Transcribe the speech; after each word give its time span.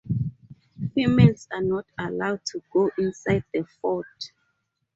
Females 0.95 1.47
are 1.51 1.61
not 1.61 1.85
allowed 1.95 2.43
to 2.45 2.63
go 2.73 2.89
inside 2.97 3.43
the 3.53 3.63
fort. 3.79 4.31